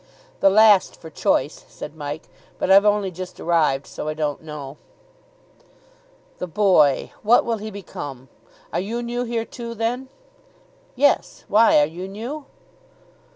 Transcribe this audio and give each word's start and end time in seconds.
"The 0.39 0.49
last, 0.49 0.99
for 0.99 1.11
choice," 1.11 1.63
said 1.67 1.95
Mike, 1.95 2.23
"but 2.57 2.71
I've 2.71 2.87
only 2.87 3.11
just 3.11 3.39
arrived, 3.39 3.85
so 3.85 4.07
I 4.07 4.15
don't 4.15 4.41
know." 4.41 4.77
"The 6.39 6.47
boy 6.47 7.11
what 7.21 7.45
will 7.45 7.57
he 7.59 7.69
become? 7.69 8.27
Are 8.73 8.79
you 8.79 9.03
new 9.03 9.25
here, 9.25 9.45
too, 9.45 9.75
then?" 9.75 10.09
"Yes! 10.95 11.45
Why, 11.47 11.77
are 11.79 11.85
you 11.85 12.07
new?" 12.07 12.45